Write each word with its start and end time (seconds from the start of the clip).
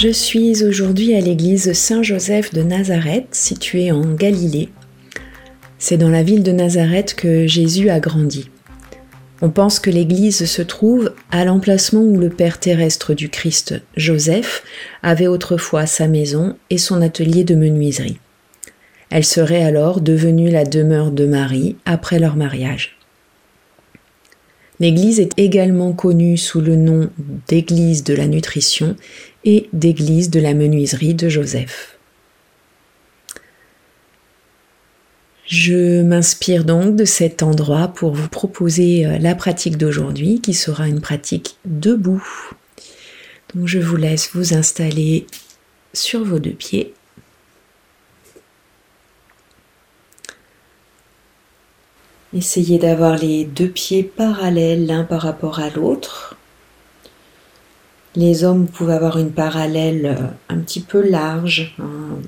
Je 0.00 0.10
suis 0.10 0.62
aujourd'hui 0.62 1.16
à 1.16 1.20
l'église 1.20 1.72
Saint-Joseph 1.72 2.54
de 2.54 2.62
Nazareth, 2.62 3.26
située 3.32 3.90
en 3.90 4.14
Galilée. 4.14 4.68
C'est 5.80 5.96
dans 5.96 6.08
la 6.08 6.22
ville 6.22 6.44
de 6.44 6.52
Nazareth 6.52 7.16
que 7.16 7.48
Jésus 7.48 7.90
a 7.90 7.98
grandi. 7.98 8.48
On 9.42 9.50
pense 9.50 9.80
que 9.80 9.90
l'église 9.90 10.44
se 10.44 10.62
trouve 10.62 11.12
à 11.32 11.44
l'emplacement 11.44 12.02
où 12.02 12.16
le 12.16 12.28
père 12.28 12.60
terrestre 12.60 13.12
du 13.12 13.28
Christ, 13.28 13.82
Joseph, 13.96 14.62
avait 15.02 15.26
autrefois 15.26 15.86
sa 15.86 16.06
maison 16.06 16.56
et 16.70 16.78
son 16.78 17.02
atelier 17.02 17.42
de 17.42 17.56
menuiserie. 17.56 18.20
Elle 19.10 19.24
serait 19.24 19.64
alors 19.64 20.00
devenue 20.00 20.48
la 20.48 20.64
demeure 20.64 21.10
de 21.10 21.26
Marie 21.26 21.74
après 21.86 22.20
leur 22.20 22.36
mariage. 22.36 22.98
L'église 24.80 25.18
est 25.18 25.36
également 25.36 25.92
connue 25.92 26.36
sous 26.36 26.60
le 26.60 26.76
nom 26.76 27.10
d'église 27.48 28.04
de 28.04 28.14
la 28.14 28.28
nutrition 28.28 28.94
d'église 29.72 30.30
de 30.30 30.40
la 30.40 30.54
menuiserie 30.54 31.14
de 31.14 31.28
Joseph. 31.28 31.98
Je 35.46 36.02
m'inspire 36.02 36.64
donc 36.64 36.94
de 36.94 37.06
cet 37.06 37.42
endroit 37.42 37.88
pour 37.88 38.12
vous 38.12 38.28
proposer 38.28 39.06
euh, 39.06 39.18
la 39.18 39.34
pratique 39.34 39.78
d'aujourd'hui 39.78 40.42
qui 40.42 40.52
sera 40.52 40.88
une 40.88 41.00
pratique 41.00 41.56
debout. 41.64 42.22
Donc 43.54 43.66
je 43.66 43.78
vous 43.78 43.96
laisse 43.96 44.30
vous 44.34 44.52
installer 44.52 45.26
sur 45.94 46.22
vos 46.22 46.38
deux 46.38 46.50
pieds 46.52 46.92
Essayez 52.34 52.78
d'avoir 52.78 53.16
les 53.16 53.46
deux 53.46 53.70
pieds 53.70 54.02
parallèles 54.02 54.84
l'un 54.84 55.02
par 55.02 55.22
rapport 55.22 55.60
à 55.60 55.70
l'autre. 55.70 56.37
Les 58.18 58.42
hommes, 58.42 58.66
peuvent 58.66 58.90
avoir 58.90 59.18
une 59.18 59.30
parallèle 59.30 60.06
euh, 60.06 60.26
un 60.48 60.58
petit 60.58 60.80
peu 60.80 61.08
large, 61.08 61.74
hein, 61.78 62.18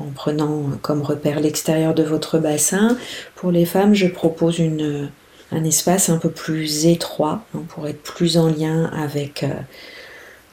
en 0.00 0.06
prenant 0.06 0.70
comme 0.82 1.02
repère 1.02 1.38
l'extérieur 1.38 1.94
de 1.94 2.02
votre 2.02 2.38
bassin. 2.38 2.98
Pour 3.36 3.52
les 3.52 3.64
femmes, 3.64 3.94
je 3.94 4.08
propose 4.08 4.60
un 4.60 5.64
espace 5.64 6.10
un 6.10 6.18
peu 6.18 6.30
plus 6.30 6.86
étroit 6.86 7.44
hein, 7.54 7.62
pour 7.68 7.86
être 7.86 8.02
plus 8.02 8.36
en 8.36 8.48
lien 8.48 8.86
avec 8.86 9.44
euh, 9.44 9.54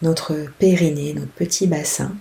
notre 0.01 0.35
périnée, 0.59 1.13
notre 1.13 1.31
petit 1.31 1.65
bassin. 1.65 2.11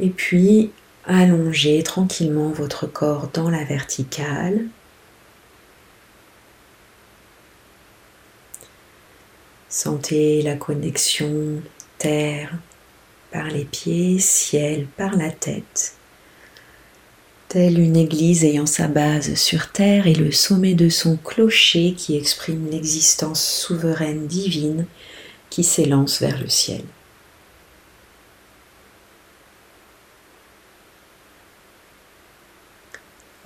Et 0.00 0.08
puis, 0.08 0.70
Allongez 1.10 1.82
tranquillement 1.82 2.50
votre 2.50 2.86
corps 2.86 3.30
dans 3.32 3.48
la 3.48 3.64
verticale. 3.64 4.66
Sentez 9.70 10.40
la 10.40 10.56
connexion 10.56 11.60
terre 11.98 12.54
par 13.30 13.48
les 13.48 13.66
pieds, 13.66 14.18
ciel 14.18 14.86
par 14.96 15.14
la 15.14 15.30
tête. 15.30 15.94
Telle 17.48 17.78
une 17.78 17.96
église 17.96 18.44
ayant 18.44 18.64
sa 18.64 18.88
base 18.88 19.34
sur 19.34 19.70
terre 19.70 20.06
et 20.06 20.14
le 20.14 20.32
sommet 20.32 20.74
de 20.74 20.88
son 20.88 21.16
clocher 21.16 21.92
qui 21.92 22.16
exprime 22.16 22.70
l'existence 22.70 23.44
souveraine 23.44 24.26
divine 24.26 24.86
qui 25.50 25.64
s'élance 25.64 26.20
vers 26.20 26.38
le 26.40 26.48
ciel. 26.48 26.82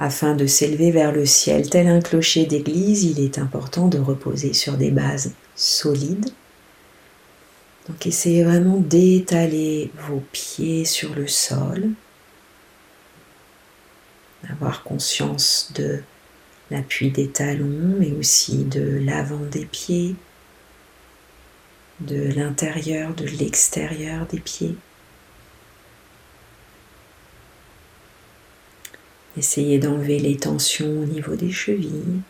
Afin 0.04 0.34
de 0.34 0.46
s'élever 0.46 0.90
vers 0.90 1.12
le 1.12 1.24
ciel 1.24 1.70
tel 1.70 1.86
un 1.86 2.00
clocher 2.00 2.44
d'église, 2.44 3.04
il 3.04 3.20
est 3.20 3.38
important 3.38 3.86
de 3.86 4.00
reposer 4.00 4.52
sur 4.52 4.76
des 4.76 4.90
bases 4.90 5.32
solides. 5.54 6.28
Donc 7.88 8.04
essayez 8.04 8.42
vraiment 8.42 8.78
d'étaler 8.78 9.92
vos 10.08 10.20
pieds 10.32 10.84
sur 10.84 11.14
le 11.14 11.28
sol, 11.28 11.90
d'avoir 14.42 14.82
conscience 14.82 15.70
de 15.76 16.02
l'appui 16.72 17.12
des 17.12 17.28
talons, 17.28 17.94
mais 18.00 18.10
aussi 18.10 18.64
de 18.64 18.98
l'avant 19.04 19.46
des 19.52 19.66
pieds, 19.66 20.16
de 22.00 22.32
l'intérieur, 22.34 23.14
de 23.14 23.26
l'extérieur 23.26 24.26
des 24.26 24.40
pieds. 24.40 24.74
Essayez 29.36 29.78
d'enlever 29.78 30.18
les 30.18 30.36
tensions 30.36 31.00
au 31.00 31.06
niveau 31.06 31.36
des 31.36 31.50
chevilles, 31.50 32.20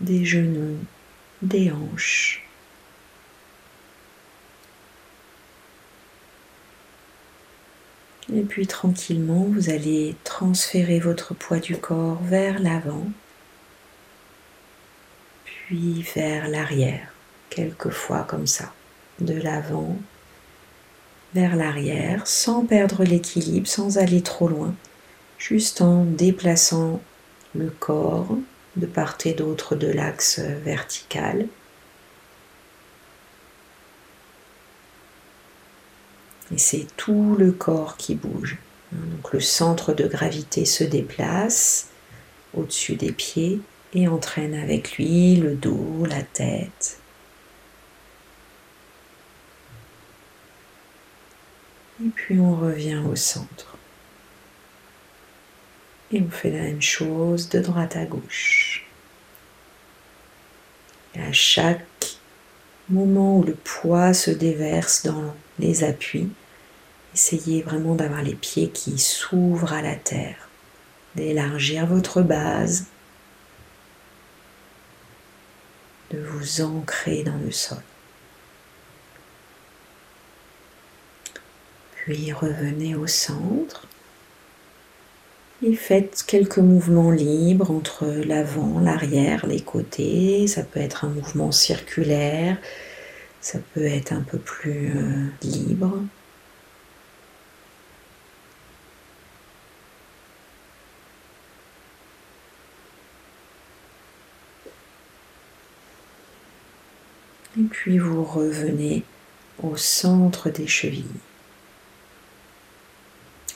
des 0.00 0.24
genoux, 0.24 0.76
des 1.42 1.72
hanches. 1.72 2.46
Et 8.32 8.42
puis 8.42 8.68
tranquillement, 8.68 9.48
vous 9.50 9.70
allez 9.70 10.14
transférer 10.22 11.00
votre 11.00 11.34
poids 11.34 11.58
du 11.58 11.76
corps 11.76 12.22
vers 12.22 12.60
l'avant, 12.60 13.06
puis 15.44 16.02
vers 16.14 16.46
l'arrière, 16.48 17.12
quelquefois 17.48 18.22
comme 18.22 18.46
ça, 18.46 18.72
de 19.18 19.34
l'avant 19.34 19.96
vers 21.34 21.56
l'arrière, 21.56 22.28
sans 22.28 22.64
perdre 22.64 23.02
l'équilibre, 23.02 23.66
sans 23.66 23.98
aller 23.98 24.22
trop 24.22 24.46
loin 24.46 24.74
juste 25.40 25.80
en 25.80 26.04
déplaçant 26.04 27.00
le 27.54 27.70
corps 27.70 28.36
de 28.76 28.86
part 28.86 29.16
et 29.24 29.32
d'autre 29.32 29.74
de 29.74 29.88
l'axe 29.88 30.38
vertical. 30.38 31.48
Et 36.52 36.58
c'est 36.58 36.86
tout 36.96 37.34
le 37.38 37.52
corps 37.52 37.96
qui 37.96 38.14
bouge. 38.14 38.58
Donc 38.92 39.32
le 39.32 39.40
centre 39.40 39.92
de 39.92 40.06
gravité 40.06 40.64
se 40.64 40.84
déplace 40.84 41.88
au-dessus 42.54 42.96
des 42.96 43.12
pieds 43.12 43.60
et 43.94 44.08
entraîne 44.08 44.54
avec 44.54 44.96
lui 44.96 45.36
le 45.36 45.54
dos, 45.54 46.04
la 46.06 46.22
tête. 46.22 46.98
Et 52.04 52.08
puis 52.08 52.38
on 52.38 52.56
revient 52.56 53.02
au 53.10 53.16
centre. 53.16 53.76
Et 56.12 56.20
on 56.20 56.30
fait 56.30 56.50
la 56.50 56.62
même 56.62 56.82
chose 56.82 57.48
de 57.48 57.60
droite 57.60 57.96
à 57.96 58.04
gauche. 58.04 58.84
À 61.14 61.32
chaque 61.32 61.84
moment 62.88 63.38
où 63.38 63.44
le 63.44 63.54
poids 63.54 64.12
se 64.12 64.30
déverse 64.30 65.04
dans 65.04 65.34
les 65.58 65.84
appuis, 65.84 66.28
essayez 67.14 67.62
vraiment 67.62 67.94
d'avoir 67.94 68.22
les 68.22 68.34
pieds 68.34 68.70
qui 68.70 68.98
s'ouvrent 68.98 69.72
à 69.72 69.82
la 69.82 69.94
terre, 69.94 70.48
d'élargir 71.14 71.86
votre 71.86 72.22
base, 72.22 72.86
de 76.10 76.18
vous 76.18 76.60
ancrer 76.60 77.22
dans 77.22 77.38
le 77.38 77.52
sol. 77.52 77.82
Puis 81.94 82.32
revenez 82.32 82.96
au 82.96 83.06
centre 83.06 83.86
et 85.62 85.74
faites 85.74 86.24
quelques 86.26 86.58
mouvements 86.58 87.10
libres 87.10 87.70
entre 87.70 88.06
l'avant, 88.06 88.80
l'arrière, 88.80 89.46
les 89.46 89.60
côtés. 89.60 90.46
Ça 90.46 90.62
peut 90.62 90.80
être 90.80 91.04
un 91.04 91.08
mouvement 91.08 91.52
circulaire, 91.52 92.58
ça 93.40 93.58
peut 93.74 93.84
être 93.84 94.12
un 94.12 94.22
peu 94.22 94.38
plus 94.38 94.92
euh, 94.96 95.26
libre. 95.42 95.98
Et 107.58 107.64
puis 107.64 107.98
vous 107.98 108.24
revenez 108.24 109.02
au 109.62 109.76
centre 109.76 110.48
des 110.50 110.66
chevilles 110.66 111.04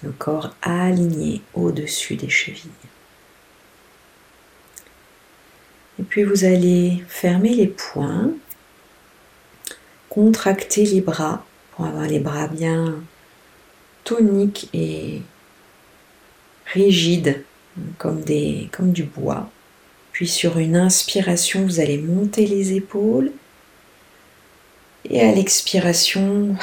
le 0.04 0.12
corps 0.12 0.54
aligné 0.62 1.42
au-dessus 1.54 2.16
des 2.16 2.28
chevilles. 2.28 2.70
Et 5.98 6.02
puis 6.02 6.24
vous 6.24 6.44
allez 6.44 7.04
fermer 7.08 7.54
les 7.54 7.68
poings, 7.68 8.30
contracter 10.08 10.84
les 10.84 11.00
bras 11.00 11.44
pour 11.72 11.86
avoir 11.86 12.06
les 12.06 12.20
bras 12.20 12.48
bien 12.48 12.94
toniques 14.04 14.68
et 14.72 15.22
rigides 16.66 17.44
comme, 17.98 18.22
des, 18.22 18.68
comme 18.72 18.92
du 18.92 19.04
bois. 19.04 19.50
Puis 20.12 20.28
sur 20.28 20.58
une 20.58 20.76
inspiration, 20.76 21.64
vous 21.64 21.80
allez 21.80 21.98
monter 21.98 22.46
les 22.46 22.74
épaules. 22.74 23.32
Et 25.08 25.20
à 25.20 25.32
l'expiration, 25.32 26.56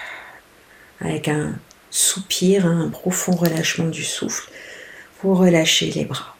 avec 1.00 1.28
un 1.28 1.54
soupir, 1.96 2.66
hein, 2.66 2.82
un 2.86 2.88
profond 2.88 3.32
relâchement 3.32 3.88
du 3.88 4.04
souffle. 4.04 4.50
Vous 5.22 5.34
relâchez 5.34 5.90
les 5.90 6.04
bras. 6.04 6.36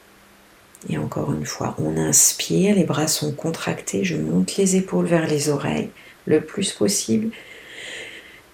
Et 0.89 0.99
encore 0.99 1.33
une 1.33 1.47
fois, 1.47 1.75
on 1.79 1.97
inspire, 1.97 2.75
les 2.75 2.85
bras 2.85 3.09
sont 3.09 3.33
contractés, 3.33 4.05
je 4.05 4.17
monte 4.17 4.57
les 4.57 4.77
épaules 4.77 5.07
vers 5.07 5.27
les 5.27 5.49
oreilles 5.49 5.91
le 6.27 6.43
plus 6.43 6.73
possible. 6.73 7.31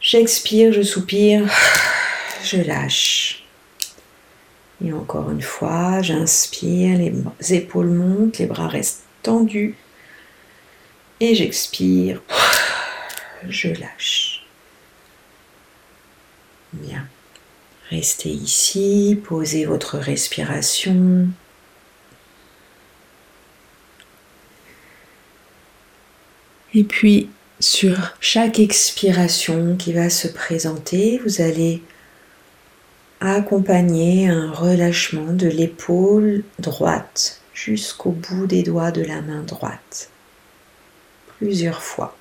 J'expire, 0.00 0.72
je 0.72 0.82
soupire, 0.82 1.50
je 2.44 2.58
lâche. 2.58 3.44
Et 4.84 4.92
encore 4.92 5.30
une 5.30 5.42
fois, 5.42 6.02
j'inspire, 6.02 6.98
les 6.98 7.54
épaules 7.54 7.90
montent, 7.90 8.38
les 8.38 8.46
bras 8.46 8.68
restent 8.68 9.04
tendus. 9.22 9.74
Et 11.20 11.34
j'expire, 11.34 12.22
je 13.48 13.68
lâche. 13.68 14.31
Bien. 16.72 17.06
Restez 17.90 18.30
ici, 18.30 19.20
posez 19.22 19.66
votre 19.66 19.98
respiration. 19.98 21.28
Et 26.74 26.84
puis, 26.84 27.28
sur 27.60 28.16
chaque 28.20 28.58
expiration 28.58 29.76
qui 29.76 29.92
va 29.92 30.08
se 30.08 30.26
présenter, 30.26 31.20
vous 31.24 31.42
allez 31.42 31.82
accompagner 33.20 34.28
un 34.28 34.50
relâchement 34.50 35.32
de 35.32 35.46
l'épaule 35.46 36.44
droite 36.58 37.40
jusqu'au 37.54 38.10
bout 38.10 38.46
des 38.46 38.62
doigts 38.62 38.90
de 38.90 39.02
la 39.02 39.20
main 39.20 39.42
droite. 39.42 40.10
Plusieurs 41.38 41.82
fois. 41.82 42.16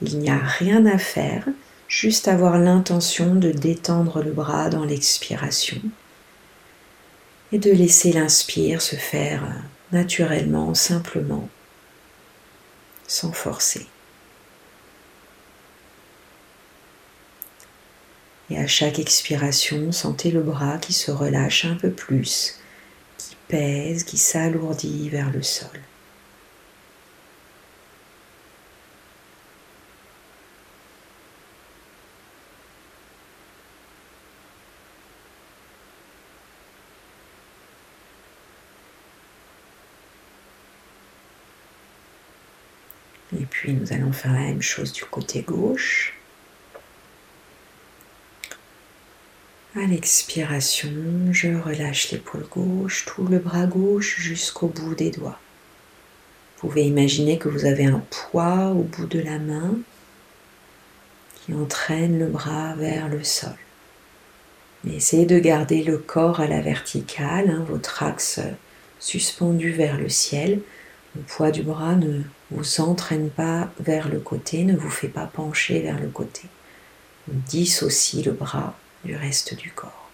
Il 0.00 0.20
n'y 0.20 0.30
a 0.30 0.38
rien 0.38 0.86
à 0.86 0.96
faire, 0.96 1.44
juste 1.88 2.28
avoir 2.28 2.58
l'intention 2.58 3.34
de 3.34 3.50
détendre 3.50 4.22
le 4.22 4.30
bras 4.30 4.68
dans 4.68 4.84
l'expiration 4.84 5.80
et 7.50 7.58
de 7.58 7.70
laisser 7.70 8.12
l'inspire 8.12 8.82
se 8.82 8.96
faire 8.96 9.42
naturellement, 9.90 10.74
simplement, 10.74 11.48
sans 13.06 13.32
forcer. 13.32 13.86
Et 18.50 18.58
à 18.58 18.66
chaque 18.66 18.98
expiration, 18.98 19.92
sentez 19.92 20.30
le 20.30 20.42
bras 20.42 20.78
qui 20.78 20.92
se 20.92 21.10
relâche 21.10 21.64
un 21.64 21.74
peu 21.74 21.90
plus, 21.90 22.58
qui 23.16 23.36
pèse, 23.48 24.04
qui 24.04 24.18
s'alourdit 24.18 25.08
vers 25.08 25.30
le 25.30 25.42
sol. 25.42 25.80
Et 43.36 43.44
puis 43.44 43.72
nous 43.72 43.92
allons 43.92 44.12
faire 44.12 44.32
la 44.32 44.40
même 44.40 44.62
chose 44.62 44.92
du 44.92 45.04
côté 45.04 45.42
gauche. 45.42 46.14
À 49.76 49.86
l'expiration, 49.86 50.90
je 51.30 51.48
relâche 51.48 52.10
l'épaule 52.10 52.46
gauche, 52.50 53.04
tout 53.06 53.26
le 53.26 53.38
bras 53.38 53.66
gauche 53.66 54.18
jusqu'au 54.18 54.68
bout 54.68 54.94
des 54.94 55.10
doigts. 55.10 55.38
Vous 56.56 56.68
pouvez 56.68 56.84
imaginer 56.84 57.38
que 57.38 57.48
vous 57.48 57.66
avez 57.66 57.84
un 57.84 58.02
poids 58.10 58.70
au 58.70 58.82
bout 58.82 59.06
de 59.06 59.20
la 59.20 59.38
main 59.38 59.76
qui 61.36 61.54
entraîne 61.54 62.18
le 62.18 62.26
bras 62.26 62.74
vers 62.74 63.08
le 63.08 63.22
sol. 63.22 63.54
Mais 64.84 64.94
essayez 64.94 65.26
de 65.26 65.38
garder 65.38 65.82
le 65.82 65.98
corps 65.98 66.40
à 66.40 66.46
la 66.46 66.60
verticale, 66.60 67.50
hein, 67.50 67.64
votre 67.68 68.02
axe 68.02 68.40
suspendu 68.98 69.70
vers 69.70 69.98
le 69.98 70.08
ciel. 70.08 70.60
Le 71.18 71.24
poids 71.24 71.50
du 71.50 71.64
bras 71.64 71.96
ne 71.96 72.22
vous 72.52 72.80
entraîne 72.80 73.28
pas 73.28 73.72
vers 73.80 74.08
le 74.08 74.20
côté, 74.20 74.62
ne 74.62 74.76
vous 74.76 74.88
fait 74.88 75.08
pas 75.08 75.26
pencher 75.26 75.80
vers 75.80 75.98
le 75.98 76.06
côté. 76.06 76.42
On 77.28 77.36
dissocie 77.48 78.24
le 78.24 78.30
bras 78.30 78.78
du 79.04 79.16
reste 79.16 79.56
du 79.56 79.72
corps. 79.72 80.08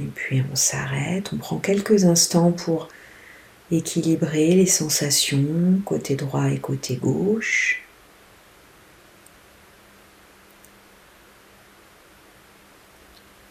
Et 0.00 0.06
puis 0.06 0.42
on 0.50 0.56
s'arrête, 0.56 1.32
on 1.32 1.36
prend 1.36 1.58
quelques 1.58 2.04
instants 2.04 2.50
pour 2.50 2.88
équilibrer 3.70 4.56
les 4.56 4.66
sensations 4.66 5.80
côté 5.84 6.16
droit 6.16 6.48
et 6.50 6.58
côté 6.58 6.96
gauche. 6.96 7.83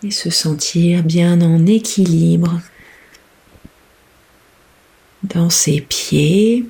Et 0.04 0.12
se 0.12 0.30
sentir 0.30 1.04
bien 1.04 1.42
en 1.42 1.66
équilibre 1.66 2.60
dans 5.24 5.50
ses 5.50 5.80
pieds 5.80 6.66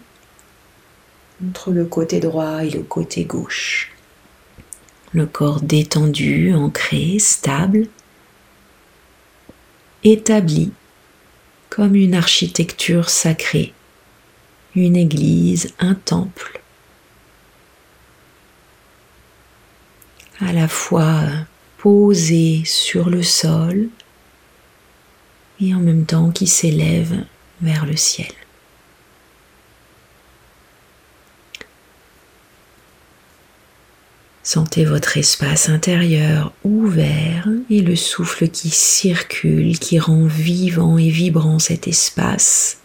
entre 1.47 1.71
le 1.71 1.85
côté 1.85 2.19
droit 2.19 2.63
et 2.63 2.69
le 2.69 2.83
côté 2.83 3.25
gauche. 3.25 3.91
Le 5.11 5.25
corps 5.25 5.61
détendu, 5.61 6.53
ancré, 6.53 7.17
stable, 7.19 7.87
établi 10.03 10.71
comme 11.69 11.95
une 11.95 12.13
architecture 12.13 13.09
sacrée, 13.09 13.73
une 14.75 14.95
église, 14.95 15.73
un 15.79 15.95
temple, 15.95 16.61
à 20.39 20.53
la 20.53 20.67
fois 20.67 21.25
posé 21.83 22.61
sur 22.63 23.09
le 23.09 23.21
sol 23.23 23.89
et 25.59 25.75
en 25.75 25.79
même 25.79 26.05
temps 26.05 26.31
qui 26.31 26.47
s'élève 26.47 27.25
vers 27.61 27.85
le 27.85 27.97
ciel. 27.97 28.31
Sentez 34.43 34.85
votre 34.85 35.17
espace 35.17 35.67
intérieur 35.67 36.53
ouvert 36.63 37.49
et 37.69 37.81
le 37.81 37.97
souffle 37.97 38.47
qui 38.47 38.69
circule, 38.69 39.77
qui 39.77 39.99
rend 39.99 40.23
vivant 40.23 40.97
et 40.97 41.09
vibrant 41.09 41.59
cet 41.59 41.89
espace 41.89 42.77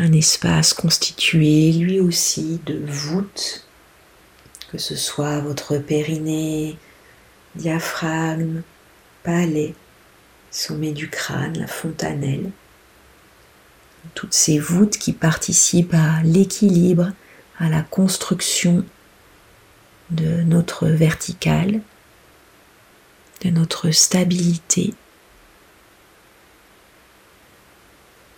un 0.00 0.12
espace 0.12 0.72
constitué 0.72 1.72
lui 1.72 2.00
aussi 2.00 2.58
de 2.64 2.80
voûtes, 2.86 3.66
que 4.72 4.78
ce 4.78 4.96
soit 4.96 5.40
votre 5.40 5.76
périnée, 5.76 6.78
diaphragme, 7.54 8.62
palais, 9.22 9.74
sommet 10.50 10.92
du 10.92 11.10
crâne, 11.10 11.58
la 11.58 11.66
fontanelle. 11.66 12.50
Toutes 14.14 14.32
ces 14.32 14.58
voûtes 14.58 14.96
qui 14.96 15.12
participent 15.12 15.94
à 15.94 16.22
l'équilibre, 16.24 17.12
à 17.58 17.68
la 17.68 17.82
construction 17.82 18.84
de 20.10 20.42
notre 20.42 20.86
verticale, 20.86 21.82
de 23.44 23.50
notre 23.50 23.90
stabilité 23.90 24.94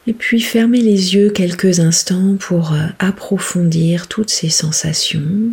Et 0.06 0.12
puis 0.12 0.40
fermez 0.40 0.80
les 0.80 1.14
yeux 1.14 1.30
quelques 1.30 1.78
instants 1.78 2.36
pour 2.38 2.72
euh, 2.72 2.86
approfondir 2.98 4.08
toutes 4.08 4.30
ces 4.30 4.50
sensations. 4.50 5.52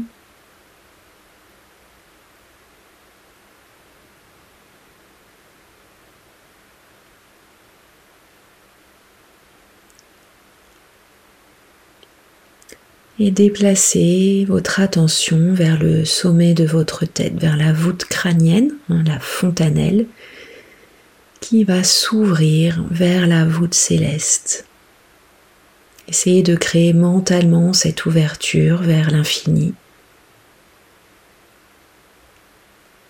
Et 13.21 13.31
déplacez 13.31 14.45
votre 14.47 14.79
attention 14.79 15.53
vers 15.53 15.77
le 15.77 16.05
sommet 16.05 16.53
de 16.53 16.63
votre 16.63 17.05
tête, 17.05 17.33
vers 17.35 17.57
la 17.57 17.73
voûte 17.73 18.05
crânienne, 18.05 18.71
hein, 18.89 19.03
la 19.05 19.19
fontanelle, 19.19 20.05
qui 21.49 21.63
va 21.63 21.83
s'ouvrir 21.83 22.85
vers 22.91 23.25
la 23.25 23.43
voûte 23.43 23.73
céleste. 23.73 24.67
Essayez 26.07 26.43
de 26.43 26.55
créer 26.55 26.93
mentalement 26.93 27.73
cette 27.73 28.05
ouverture 28.05 28.83
vers 28.83 29.09
l'infini, 29.09 29.73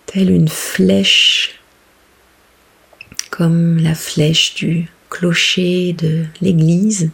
telle 0.06 0.30
une 0.30 0.48
flèche, 0.48 1.60
comme 3.28 3.76
la 3.76 3.94
flèche 3.94 4.54
du 4.54 4.88
clocher 5.10 5.92
de 5.92 6.24
l'église 6.40 7.10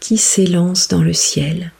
qui 0.00 0.18
s'élance 0.18 0.88
dans 0.88 1.02
le 1.02 1.12
ciel. 1.12 1.70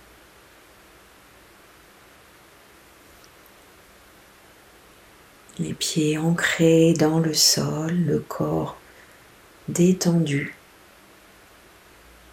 Les 5.61 5.75
pieds 5.75 6.17
ancrés 6.17 6.95
dans 6.95 7.19
le 7.21 7.35
sol, 7.35 7.93
le 8.07 8.19
corps 8.19 8.79
détendu. 9.69 10.55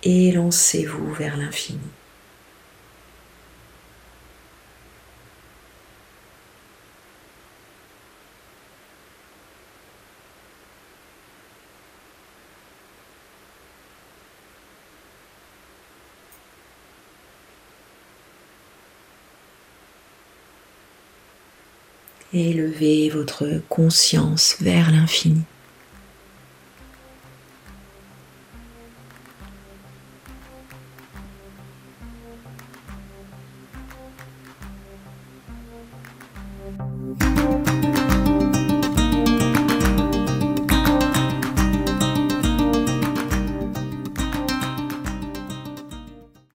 Et 0.04 0.32
lancez-vous 0.32 1.14
vers 1.14 1.36
l'infini. 1.38 1.80
Élevez 22.34 23.10
votre 23.10 23.62
conscience 23.70 24.58
vers 24.60 24.92
l'infini. 24.92 25.44